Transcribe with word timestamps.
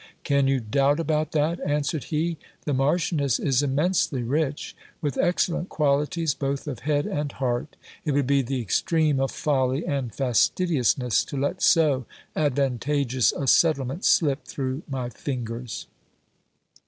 Can 0.23 0.47
you 0.47 0.59
doubt 0.59 0.99
about 0.99 1.31
that? 1.33 1.59
answered 1.59 2.05
he. 2.05 2.39
The 2.65 2.73
Marchioness 2.73 3.37
is 3.37 3.61
immensely 3.61 4.23
rich, 4.23 4.75
with 4.99 5.15
excellent 5.15 5.69
qualities 5.69 6.33
both 6.33 6.67
of 6.67 6.79
head 6.79 7.05
and 7.05 7.31
heart. 7.33 7.75
It 8.03 8.13
would 8.13 8.25
be 8.25 8.41
the 8.41 8.59
extreme 8.61 9.19
of 9.19 9.29
folly 9.29 9.85
and 9.85 10.11
fastidiousness 10.11 11.23
to 11.25 11.37
let 11.37 11.61
so 11.61 12.07
advantageous 12.35 13.31
a 13.31 13.45
settlement 13.45 14.03
slip 14.03 14.45
through 14.45 14.81
my 14.89 15.09
fingers. 15.11 15.85